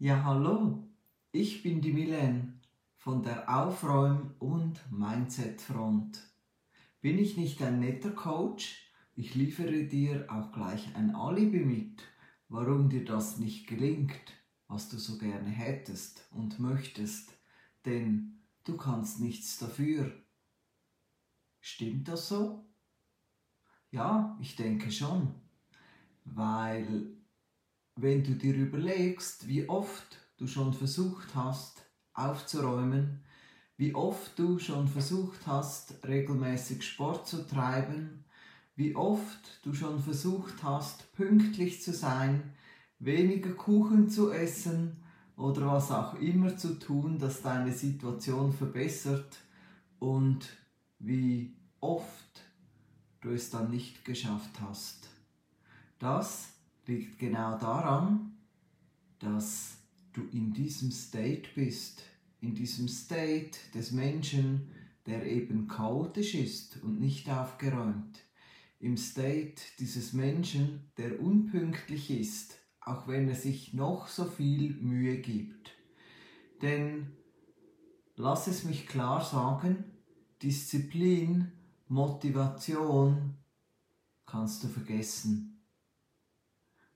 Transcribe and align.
Ja, 0.00 0.22
hallo, 0.22 0.88
ich 1.32 1.64
bin 1.64 1.80
die 1.80 1.92
Milen 1.92 2.60
von 2.94 3.24
der 3.24 3.48
Aufräum- 3.48 4.36
und 4.38 4.80
Mindset-Front. 4.92 6.22
Bin 7.00 7.18
ich 7.18 7.36
nicht 7.36 7.60
ein 7.62 7.80
netter 7.80 8.12
Coach? 8.12 8.92
Ich 9.16 9.34
liefere 9.34 9.88
dir 9.88 10.26
auch 10.28 10.52
gleich 10.52 10.94
ein 10.94 11.16
Alibi 11.16 11.64
mit, 11.64 12.00
warum 12.48 12.88
dir 12.88 13.04
das 13.04 13.38
nicht 13.38 13.66
gelingt, 13.66 14.34
was 14.68 14.88
du 14.88 14.98
so 14.98 15.18
gerne 15.18 15.48
hättest 15.48 16.28
und 16.30 16.60
möchtest, 16.60 17.36
denn 17.84 18.38
du 18.62 18.76
kannst 18.76 19.18
nichts 19.18 19.58
dafür. 19.58 20.12
Stimmt 21.60 22.06
das 22.06 22.28
so? 22.28 22.64
Ja, 23.90 24.38
ich 24.40 24.54
denke 24.54 24.92
schon, 24.92 25.34
weil 26.24 27.17
wenn 28.00 28.22
du 28.22 28.34
dir 28.34 28.54
überlegst, 28.54 29.48
wie 29.48 29.68
oft 29.68 30.18
du 30.36 30.46
schon 30.46 30.72
versucht 30.72 31.34
hast 31.34 31.84
aufzuräumen, 32.14 33.24
wie 33.76 33.94
oft 33.94 34.38
du 34.38 34.58
schon 34.58 34.86
versucht 34.86 35.46
hast 35.46 36.06
regelmäßig 36.06 36.84
Sport 36.84 37.26
zu 37.26 37.46
treiben, 37.46 38.24
wie 38.76 38.94
oft 38.94 39.60
du 39.64 39.74
schon 39.74 40.00
versucht 40.00 40.62
hast 40.62 41.12
pünktlich 41.12 41.82
zu 41.82 41.92
sein, 41.92 42.54
weniger 43.00 43.50
Kuchen 43.50 44.08
zu 44.08 44.30
essen 44.30 45.02
oder 45.36 45.66
was 45.66 45.90
auch 45.90 46.14
immer 46.20 46.56
zu 46.56 46.78
tun, 46.78 47.18
das 47.18 47.42
deine 47.42 47.72
Situation 47.72 48.52
verbessert 48.52 49.38
und 49.98 50.48
wie 51.00 51.56
oft 51.80 52.42
du 53.20 53.30
es 53.30 53.50
dann 53.50 53.70
nicht 53.70 54.04
geschafft 54.04 54.60
hast. 54.60 55.08
Das 55.98 56.57
liegt 56.88 57.18
genau 57.18 57.58
daran, 57.58 58.32
dass 59.18 59.76
du 60.12 60.22
in 60.32 60.52
diesem 60.52 60.90
State 60.90 61.50
bist, 61.54 62.02
in 62.40 62.54
diesem 62.54 62.88
State 62.88 63.58
des 63.74 63.92
Menschen, 63.92 64.70
der 65.06 65.26
eben 65.26 65.68
chaotisch 65.68 66.34
ist 66.34 66.82
und 66.82 67.00
nicht 67.00 67.28
aufgeräumt, 67.30 68.18
im 68.80 68.96
State 68.96 69.60
dieses 69.78 70.12
Menschen, 70.12 70.90
der 70.96 71.20
unpünktlich 71.20 72.10
ist, 72.10 72.58
auch 72.80 73.06
wenn 73.06 73.28
er 73.28 73.34
sich 73.34 73.74
noch 73.74 74.08
so 74.08 74.24
viel 74.24 74.74
Mühe 74.74 75.18
gibt. 75.18 75.72
Denn 76.62 77.12
lass 78.16 78.46
es 78.46 78.64
mich 78.64 78.86
klar 78.86 79.22
sagen, 79.22 79.84
Disziplin, 80.42 81.52
Motivation 81.88 83.34
kannst 84.26 84.62
du 84.62 84.68
vergessen. 84.68 85.57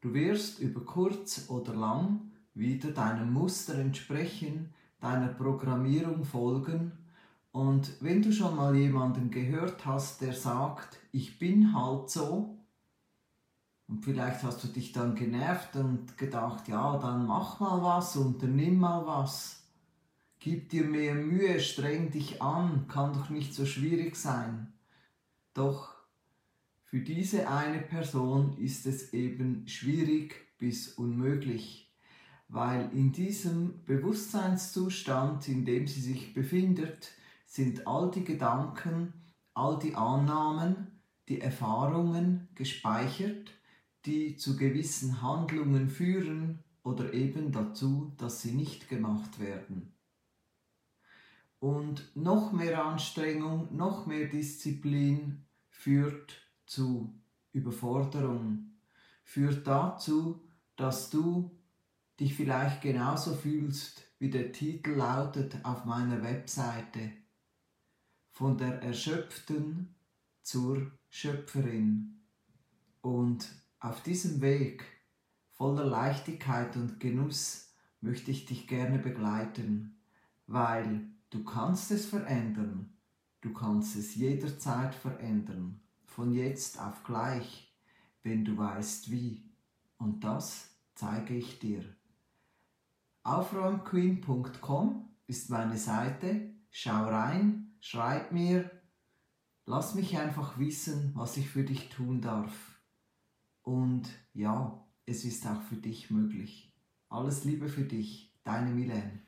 Du 0.00 0.14
wirst 0.14 0.60
über 0.60 0.84
kurz 0.84 1.48
oder 1.48 1.74
lang 1.74 2.32
wieder 2.54 2.90
deinem 2.90 3.32
Muster 3.32 3.76
entsprechen, 3.76 4.72
deiner 5.00 5.28
Programmierung 5.28 6.24
folgen 6.24 6.92
und 7.56 8.02
wenn 8.02 8.20
du 8.20 8.32
schon 8.32 8.54
mal 8.54 8.76
jemanden 8.76 9.30
gehört 9.30 9.86
hast, 9.86 10.20
der 10.20 10.34
sagt, 10.34 10.98
ich 11.10 11.38
bin 11.38 11.74
halt 11.74 12.10
so, 12.10 12.58
und 13.88 14.04
vielleicht 14.04 14.42
hast 14.42 14.62
du 14.62 14.68
dich 14.68 14.92
dann 14.92 15.14
genervt 15.14 15.74
und 15.74 16.18
gedacht, 16.18 16.68
ja, 16.68 16.98
dann 16.98 17.26
mach 17.26 17.58
mal 17.58 17.82
was, 17.82 18.14
unternimm 18.16 18.78
mal 18.78 19.06
was. 19.06 19.62
Gib 20.38 20.68
dir 20.68 20.84
mehr 20.84 21.14
Mühe, 21.14 21.58
streng 21.58 22.10
dich 22.10 22.42
an, 22.42 22.88
kann 22.88 23.14
doch 23.14 23.30
nicht 23.30 23.54
so 23.54 23.64
schwierig 23.64 24.16
sein. 24.16 24.74
Doch 25.54 25.95
für 26.96 27.02
diese 27.02 27.46
eine 27.50 27.82
Person 27.82 28.56
ist 28.56 28.86
es 28.86 29.12
eben 29.12 29.68
schwierig 29.68 30.56
bis 30.56 30.94
unmöglich, 30.94 31.94
weil 32.48 32.90
in 32.94 33.12
diesem 33.12 33.84
Bewusstseinszustand, 33.84 35.46
in 35.46 35.66
dem 35.66 35.86
sie 35.86 36.00
sich 36.00 36.32
befindet, 36.32 37.12
sind 37.44 37.86
all 37.86 38.10
die 38.10 38.24
Gedanken, 38.24 39.12
all 39.52 39.78
die 39.78 39.94
Annahmen, 39.94 41.02
die 41.28 41.42
Erfahrungen 41.42 42.48
gespeichert, 42.54 43.50
die 44.06 44.38
zu 44.38 44.56
gewissen 44.56 45.20
Handlungen 45.20 45.90
führen 45.90 46.64
oder 46.82 47.12
eben 47.12 47.52
dazu, 47.52 48.14
dass 48.16 48.40
sie 48.40 48.52
nicht 48.52 48.88
gemacht 48.88 49.38
werden. 49.38 49.92
Und 51.58 52.16
noch 52.16 52.52
mehr 52.52 52.86
Anstrengung, 52.86 53.76
noch 53.76 54.06
mehr 54.06 54.28
Disziplin 54.28 55.44
führt 55.68 56.45
zu 56.66 57.14
Überforderung, 57.52 58.72
führt 59.24 59.66
dazu, 59.66 60.40
dass 60.76 61.10
du 61.10 61.50
dich 62.20 62.34
vielleicht 62.34 62.82
genauso 62.82 63.34
fühlst, 63.34 64.02
wie 64.18 64.30
der 64.30 64.52
Titel 64.52 64.90
lautet 64.90 65.64
auf 65.64 65.84
meiner 65.84 66.22
Webseite, 66.22 67.12
von 68.30 68.58
der 68.58 68.82
Erschöpften 68.82 69.94
zur 70.42 70.90
Schöpferin. 71.08 72.20
Und 73.00 73.48
auf 73.80 74.02
diesem 74.02 74.40
Weg 74.40 74.84
voller 75.52 75.84
Leichtigkeit 75.84 76.76
und 76.76 77.00
Genuss 77.00 77.72
möchte 78.00 78.30
ich 78.30 78.44
dich 78.44 78.66
gerne 78.66 78.98
begleiten, 78.98 79.98
weil 80.46 81.06
du 81.30 81.44
kannst 81.44 81.90
es 81.90 82.06
verändern, 82.06 82.92
du 83.40 83.52
kannst 83.52 83.96
es 83.96 84.14
jederzeit 84.14 84.94
verändern 84.94 85.80
von 86.16 86.32
jetzt 86.32 86.80
auf 86.80 87.04
gleich, 87.04 87.70
wenn 88.22 88.42
du 88.42 88.56
weißt 88.56 89.10
wie. 89.10 89.44
Und 89.98 90.24
das 90.24 90.70
zeige 90.94 91.34
ich 91.34 91.58
dir. 91.58 91.84
Aufräumqueen.com 93.22 95.10
ist 95.26 95.50
meine 95.50 95.76
Seite. 95.76 96.54
Schau 96.70 97.04
rein, 97.04 97.74
schreib 97.80 98.32
mir, 98.32 98.70
lass 99.66 99.94
mich 99.94 100.16
einfach 100.16 100.58
wissen, 100.58 101.12
was 101.14 101.36
ich 101.36 101.50
für 101.50 101.64
dich 101.64 101.90
tun 101.90 102.22
darf. 102.22 102.80
Und 103.60 104.08
ja, 104.32 104.86
es 105.04 105.26
ist 105.26 105.46
auch 105.46 105.60
für 105.64 105.76
dich 105.76 106.10
möglich. 106.10 106.74
Alles 107.10 107.44
Liebe 107.44 107.68
für 107.68 107.84
dich, 107.84 108.34
deine 108.42 108.70
Milene. 108.70 109.20